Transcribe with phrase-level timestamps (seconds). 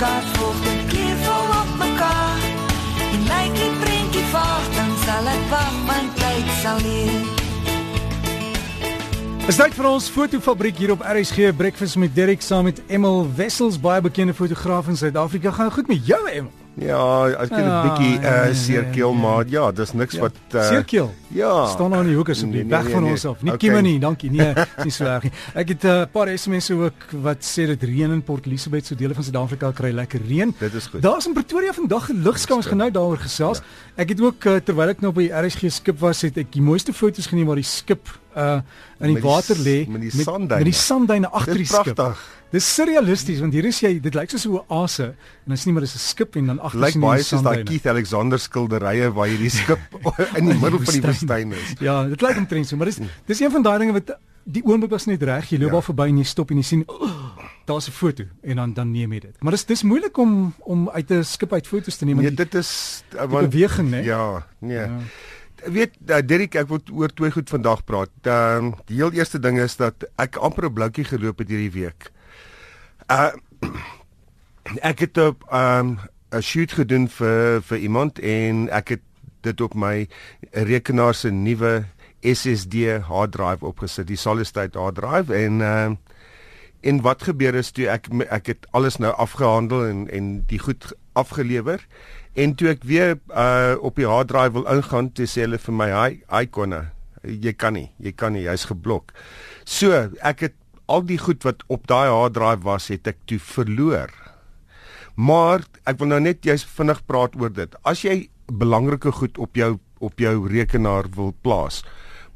[0.00, 2.44] kaart volg dit keer vol op mekaar.
[3.12, 7.24] En lyk die prentjie vaag, dan sal ek wag, want tyd sal leer.
[9.46, 13.78] Is dit vir ons fotofabriek hier op RSG Breakfast met Derek saam met Emil Wessels,
[13.80, 15.54] baie bekende fotograaf in Suid-Afrika.
[15.54, 16.65] Gaan goed met jou, Emil?
[16.78, 19.18] Ja, ek het 'n Ah, bietjie ja, ja, uh seerkeel ja.
[19.18, 20.20] maar ja, dis niks Ja.
[20.20, 21.14] wat uh Seerkeel.
[21.28, 21.66] Ja.
[21.66, 22.52] Staan daar in die hoek asseblief.
[22.54, 23.10] Nee, nee, Weg nee, van nee.
[23.12, 23.42] ons af.
[23.42, 23.68] Nie Okay.
[23.70, 23.80] okay.
[23.82, 24.30] nie, dankie.
[24.30, 25.32] Nee, is nie so erg nie.
[25.54, 28.94] Ek het 'n uh, paar SMS'e ook wat sê dit reën in Port Elizabeth, so
[28.94, 30.54] dele van Suid-Afrika kry lekker reën.
[30.58, 31.02] Dit is goed.
[31.02, 33.58] Daar's in Pretoria vandag ligskans Dit is genou daaroor gesels.
[33.58, 34.02] Ja.
[34.02, 36.62] Ek het ook uh, terwyl ek nou by die RSG skip was, het ek die
[36.62, 38.60] mooiste foto's geneem waar die skip uh
[39.00, 40.64] in die die water lê met die sandduine.
[40.64, 41.94] met die sandduine agter die skip.
[41.94, 42.24] pragtig.
[42.52, 45.72] Dis surrealisties want hier is jy, dit lyk soos 'n oase en dan is nie
[45.72, 47.70] maar dis 'n skip en dan agter Lyk sien jy baie die soos daai sandduine.
[47.70, 49.80] Keith Alexander skilderye waar hierdie skip
[50.38, 51.74] in die middel van die woestyn is.
[51.80, 54.90] Ja, dit lyk omtrent so, maar dis dis een van daai dinge wat die oomblik
[54.90, 55.48] was net reg.
[55.50, 55.72] Jy loop Ja.
[55.74, 57.10] daar verby en jy stop en jy sien oh,
[57.66, 59.42] daar's 'n foto en dan dan neem jy dit.
[59.42, 62.36] Maar dis dis moeilik om om uit 'n skip uit foto's te neem Nee, die,
[62.36, 64.04] dit is uh, want beweging, né?
[64.04, 64.76] Ja, nee.
[64.78, 64.98] Ja.
[65.66, 68.12] Weet uh, Derek, ek wil oor twee goed vandag praat.
[68.22, 71.74] Ehm um, die heel eerste ding is dat ek amper 'n bloukie geloop het hierdie
[71.74, 72.10] week.
[73.10, 73.34] Uh
[74.90, 75.98] ek het 'n ehm
[76.30, 79.02] 'n shoot gedoen vir vir iemand en ek het
[79.42, 80.08] dit op my
[80.52, 81.84] rekenaar se nuwe
[82.22, 86.05] SSD hard drive opgesit, die solid state hard drive en ehm uh,
[86.82, 90.92] en wat gebeur is toe ek ek het alles nou afgehandel en en die goed
[91.16, 91.80] afgelewer
[92.34, 95.76] en toe ek weer uh op die hard drive wil ingaan toe sê hulle vir
[95.80, 96.82] my hy hy konne
[97.26, 99.12] jy kan nie jy kan nie jy's geblok.
[99.64, 103.40] So ek het al die goed wat op daai hard drive was het ek toe
[103.42, 104.12] verloor.
[105.16, 107.72] Maar ek wil nou net jy's vinnig praat oor dit.
[107.82, 111.80] As jy belangrike goed op jou op jou rekenaar wil plaas,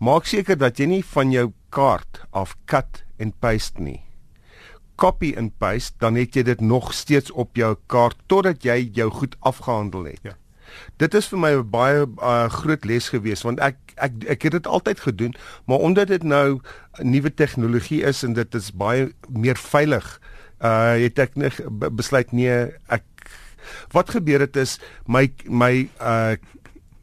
[0.01, 4.01] maak seker dat jy nie van jou kaart af cut en paste nie.
[5.01, 9.09] Copy and paste, dan het jy dit nog steeds op jou kaart totdat jy jou
[9.11, 10.21] goed afgehandel het.
[10.23, 10.37] Ja.
[11.01, 14.53] Dit is vir my 'n baie uh, groot les gewees want ek ek ek het
[14.53, 15.35] dit altyd gedoen,
[15.67, 16.61] maar omdat dit nou
[17.03, 20.21] nuwe tegnologie is en dit is baie meer veilig,
[20.61, 21.33] uh het ek
[21.71, 23.03] be- besluit nee, ek
[23.93, 26.37] wat gebeur het is my my uh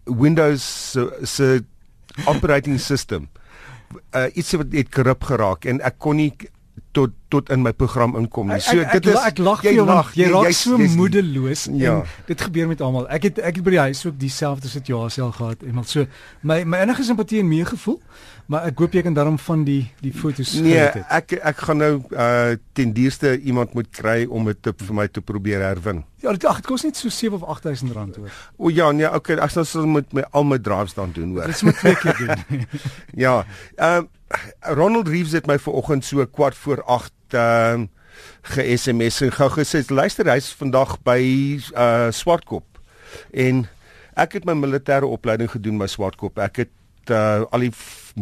[0.06, 1.64] Windows se se
[2.26, 3.28] operating system
[4.16, 6.34] uh iets wat het korrup geraak en ek kon nie
[6.94, 8.60] tot tot in my program inkom nie.
[8.60, 10.44] So ek, dit ek, is la- ek lag vir jy jou want jy nee, raak
[10.46, 11.94] jy's- so jy's- moedeloos Ja.
[12.00, 13.08] en dit gebeur met almal.
[13.10, 16.06] Ek het ek het by die huis ook dieselfde situasie al gehad en so
[16.42, 18.02] my my enige simpatie en meegevoel,
[18.48, 21.06] maar ek hoop jy kan daarom van die die foto's Nee, gered het.
[21.10, 25.08] ek ek gaan nou uh ten duurste iemand moet kry om dit te, vir my
[25.08, 26.04] te probeer herwin.
[26.22, 28.32] Ja, dit ag, dit kos net so 7 of 8000 rand hoor.
[28.58, 31.46] O ja, nee, okay, ek sal sal met my al my drives dan doen hoor.
[31.48, 32.16] Dit moet twee keer
[32.50, 32.66] doen.
[33.16, 33.46] Ja.
[33.76, 34.06] Ehm
[34.60, 37.94] Ronald Reeves het my vanoggend so kwart voor 8 ehm uh,
[38.48, 41.22] ge-SMS en gou gesê luister hy's vandag by
[41.76, 42.80] uh Swartkop.
[43.32, 43.66] En
[44.18, 46.40] ek het my militêre opleiding gedoen by Swartkop.
[46.42, 46.74] Ek het
[47.10, 47.74] uh al die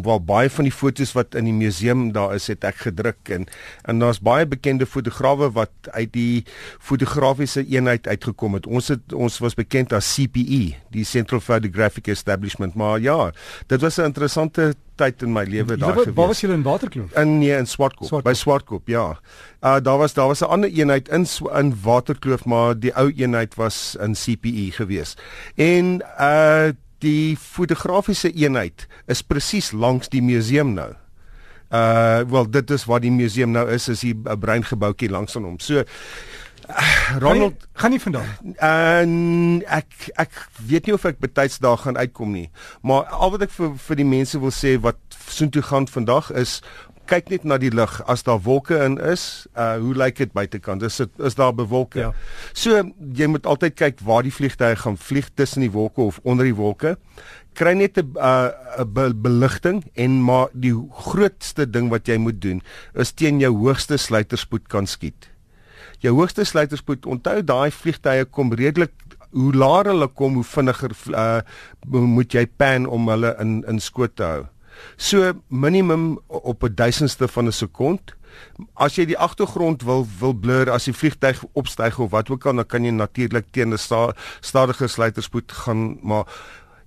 [0.04, 3.46] wel baie van die fotos wat in die museum daar is het ek gedruk en
[3.88, 6.44] en daar's baie bekende fotograwe wat uit die
[6.80, 8.68] fotografiese eenheid uitgekom het.
[8.68, 13.32] Ons het ons was bekend as CPE, die Central Photographic Establishment, maar ja,
[13.68, 16.16] dit was 'n interessante tyd in my lewe daar gewees.
[16.16, 17.12] waar was julle in Waterkloof?
[17.12, 18.32] In nee in Swartkop, Swartkop.
[18.32, 19.20] by Swartkop ja.
[19.62, 23.56] Uh daar was daar was 'n ander eenheid in in Waterkloof maar die ou eenheid
[23.56, 25.18] was in CPE gewees.
[25.56, 26.70] En uh
[27.06, 30.92] die fotografiese eenheid is presies langs die museum nou.
[31.74, 35.44] Uh wel dit is wat die museum nou is is die 'n breingebouetjie langs aan
[35.44, 35.60] hom.
[35.60, 35.84] So
[36.70, 38.30] uh, Ronald gaan nie, gaan nie vandag.
[38.58, 39.12] En
[39.68, 42.50] ek ek weet nie of ek betyds daar gaan uitkom nie.
[42.82, 46.62] Maar al wat ek vir vir die mense wil sê wat soontoe gaan vandag is
[47.10, 47.98] kyk net na die lug.
[48.10, 50.84] As daar wolke in is, uh hoe lyk dit buitekant?
[50.84, 52.00] Is dit is daar bewolke?
[52.00, 52.12] Ja.
[52.54, 52.84] So
[53.16, 56.56] jy moet altyd kyk waar die vliegtye gaan vlieg tussen die wolke of onder die
[56.56, 56.98] wolke.
[57.56, 58.50] Kry net 'n uh,
[58.80, 62.62] 'n be beligting en maar die grootste ding wat jy moet doen
[62.94, 65.30] is teen jou hoogste sluiterspoed kan skiet
[66.04, 68.94] jou hoogste sluiterspoed onthou daai vliegtye kom redelik
[69.36, 71.42] hoe laer hulle kom hoe vinniger uh,
[71.92, 74.44] moet jy pan om hulle in in skoot te hou
[74.98, 78.16] so minimum op 'n duisendste van 'n sekond
[78.74, 82.56] as jy die agtergrond wil wil blur as die vliegtyg opstyg of wat ook al
[82.56, 86.26] dan kan jy natuurlik teen 'n sta, stadiger sluiterspoed gaan maar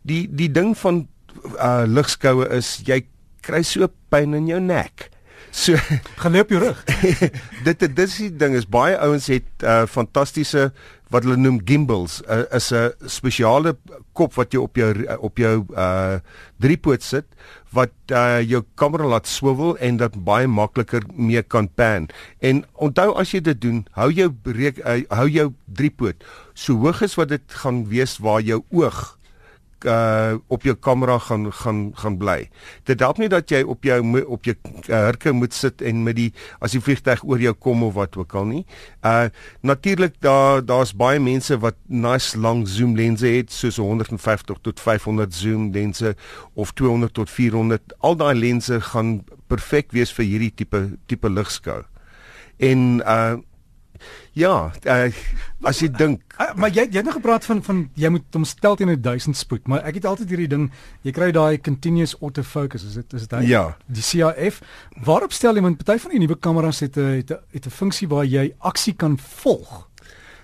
[0.03, 1.09] die die ding van
[1.59, 3.07] uh, ligskoue is jy
[3.41, 5.11] kry so pyn in jou nek
[5.51, 5.77] So
[6.21, 6.85] gaan lê op jou rug.
[7.67, 10.71] dit dit is die ding is baie ouens het uh, fantastiese
[11.09, 13.77] wat hulle noem gimbals uh, is 'n spesiale
[14.13, 16.21] kop wat jy op jou op jou uh
[16.61, 17.25] driepoot sit
[17.73, 22.09] wat uh, jou kamera laat swivel en dat baie makliker mee kan pan.
[22.41, 26.25] En onthou as jy dit doen, hou jou breek, uh, hou jou driepoot
[26.55, 29.18] so hoog as wat dit gaan wees waar jou oog
[29.87, 32.49] uh op jou kamera gaan gaan gaan bly.
[32.85, 36.33] Dit help nie dat jy op jou op jou hurke moet sit en met die
[36.61, 38.65] as die vliegtyg oor jou kom of wat ook al nie.
[39.05, 39.29] Uh
[39.61, 45.35] natuurlik daar daar's baie mense wat nice lang zoom lense het soos 150 tot 500
[45.35, 46.15] zoom lense
[46.55, 47.95] of 200 tot 400.
[47.99, 51.83] Al daai lense gaan perfek wees vir hierdie tipe tipe ligskou.
[52.59, 53.37] En uh
[54.39, 55.09] Ja, uh,
[55.63, 58.45] as jy dink, uh, maar jy jy het nou gepraat van van jy moet hom
[58.45, 60.71] stel teen 1000 spoed, maar ek het altyd hierdie ding,
[61.03, 63.43] jy kry daai continuous autofocus, is dit is dit hy?
[63.49, 63.65] Ja.
[63.87, 64.63] Die CRF.
[65.05, 67.71] Waarop stel jy want party van die nuwe kameras het 'n het 'n het 'n
[67.71, 69.89] funksie waar jy aksie kan volg.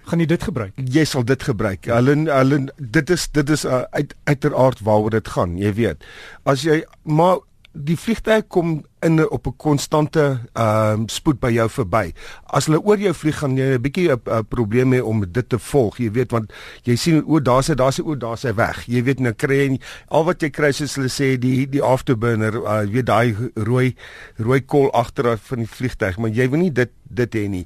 [0.05, 0.73] Gaan jy dit gebruik?
[0.77, 1.87] Jy sal dit gebruik.
[1.89, 6.05] Hulle hulle dit is dit is uh, uit uiteraard waaroor dit gaan, jy weet.
[6.45, 7.39] As jy maar
[7.73, 12.13] die vliegtuig kom in op 'n konstante ehm uh, spoed by jou verby.
[12.45, 15.59] As hulle oor jou vlieg gaan jy 'n bietjie 'n probleem hê om dit te
[15.59, 15.99] volg.
[15.99, 16.53] Jy weet want
[16.83, 18.85] jy sien o, daar's hy, daar's hy, o, daar's hy weg.
[18.87, 22.55] Jy weet nou kry jy al wat jy kry soos hulle sê die die afterburner,
[22.55, 23.95] uh, jy weet daai rooi
[24.37, 27.65] rooi kol agter van die vliegtuig, maar jy wil nie dit dit hê nie.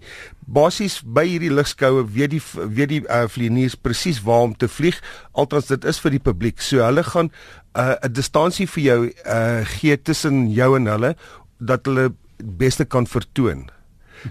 [0.48, 5.00] Basies by hierdie lugskoue weet die weet die uh, vlieëniers presies waar om te vlieg.
[5.32, 6.60] Althans dit is vir die publiek.
[6.64, 7.30] So hulle gaan
[7.78, 11.14] 'n uh, distansie vir jou uh, gee tussen jou en hulle
[11.58, 13.68] dat hulle beste kan vertoon.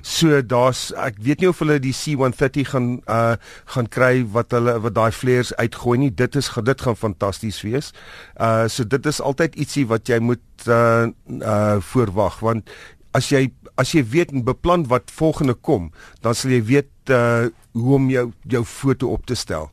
[0.03, 3.35] So daar's ek weet nie of hulle die C130 gaan uh
[3.71, 6.11] gaan kry wat hulle wat daai flares uitgooi nie.
[6.11, 7.93] Dit is dit gaan fantasties wees.
[8.35, 11.07] Uh so dit is altyd ietsie wat jy moet uh
[11.39, 12.67] uh voorwag want
[13.15, 13.47] as jy
[13.79, 15.91] as jy weet en beplan wat volgende kom,
[16.21, 17.47] dan sal jy weet uh
[17.77, 19.71] hoe om jou jou foto op te stel.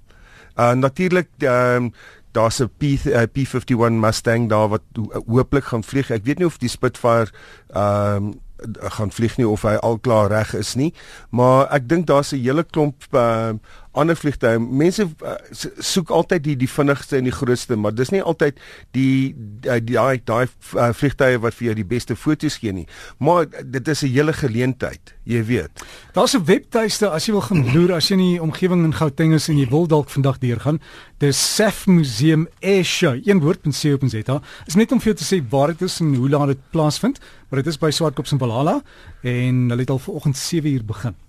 [0.54, 4.82] Uh natuurlik ehm uh, daar's 'n P uh, P51 Mustang daar wat
[5.26, 6.10] hooplik gaan vlieg.
[6.10, 7.30] Ek weet nie of die Spitfire
[7.72, 8.34] ehm um,
[8.80, 10.94] gaan vlieg nie of hy al klaar reg is nie,
[11.30, 13.52] maar ek dink daar's 'n hele klomp uh,
[13.94, 14.58] ander vliegtye.
[14.58, 15.36] Mense uh,
[15.78, 18.58] soek altyd die die vinnigste en die grootste, maar dis nie altyd
[18.96, 22.86] die daai daai uh, vliegtye wat vir jou die beste foto's gee nie.
[23.18, 25.84] Maar dit is 'n hele geleentheid, jy weet.
[26.12, 29.34] Daar's 'n webtuiste as jy wil gaan loer as jy in die omgewing in Gauteng
[29.34, 30.80] is en jy wil dalk vandag deurgaan.
[31.18, 33.20] Dis Saf Museum Airshow.
[33.24, 34.42] Een woord.co.za.
[34.66, 37.20] Is net om vir jou te sê waar dit is en hoe laat dit plaasvind,
[37.48, 38.82] maar dit is by Swartkop se Valhalla
[39.22, 41.23] en hulle het al vanoggend 7 uur begin.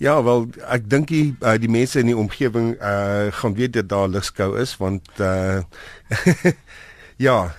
[0.00, 3.90] Ja, wel ek dink die uh, die mense in die omgewing uh gaan weet dat
[3.90, 5.60] daar ligskou is want uh
[7.26, 7.52] ja.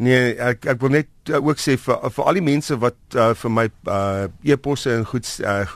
[0.00, 3.34] Nee, ek ek wil net uh, ook sê vir vir al die mense wat uh,
[3.36, 5.66] vir my uh e-posse en goed uh,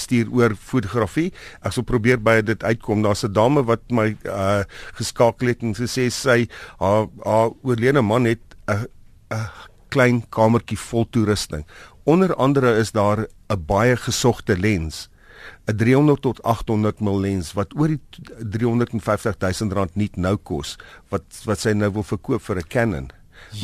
[0.00, 1.28] stuur oor fotografie.
[1.60, 3.04] Ek sal probeer by dit uitkom.
[3.04, 4.64] Daar's 'n dame wat my uh
[4.96, 6.38] geskakel het en sy sê sy
[6.80, 8.88] haar haar oorlede man het 'n
[9.28, 9.44] 'n
[9.92, 11.68] klein kamertjie vol toerusting.
[12.08, 15.10] Onder andere is daar 'n baie gesogte lens
[15.66, 18.00] 'n 300 tot 800 mm lens wat oor die
[18.40, 20.76] 350 000 rand nie nou kos
[21.10, 23.08] wat wat sy nou wil verkoop vir 'n Canon.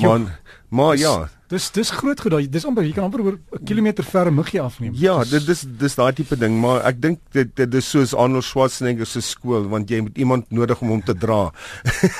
[0.00, 2.46] Maar maar ja, dis dis groot gedoen.
[2.50, 4.94] Dis amper jy kan amper oor 'n kilometer ver muggie afneem.
[4.96, 8.44] Ja, dit dis dis daai tipe ding, maar ek dink dit dit is soos Arnold
[8.44, 11.52] Schwarzenegger se skool want jy moet iemand nodig om hom te dra.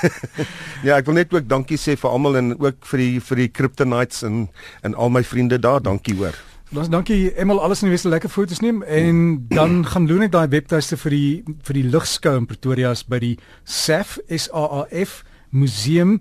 [0.87, 3.49] ja, ek wil net ook dankie sê vir almal en ook vir die vir die
[3.49, 4.49] Kryptonites en
[4.83, 5.81] en al my vriende daar.
[5.81, 6.52] Dankie hoor.
[6.73, 10.31] Ons dankie Emel alles in die weste lekker foto's neem en dan gaan loon net
[10.33, 14.87] daai webtuiste vir die vir die lugskou in Pretoria by die SAF S A A
[14.89, 15.19] F
[15.53, 16.15] Museum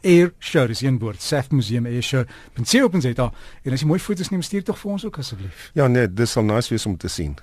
[0.00, 2.24] Air Show dis een woord SAF Museum Air Show.
[2.56, 5.04] Pensieer op en sê daar en as jy mooi foto's neem stuur tog vir ons
[5.10, 5.68] ook asseblief.
[5.76, 7.36] Ja nee, dis sal nice wees om te sien.